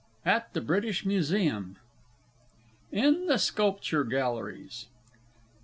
[0.25, 1.75] AT THE BRITISH MUSEUM.
[2.91, 4.87] IN THE SCULPTURE GALLERIES.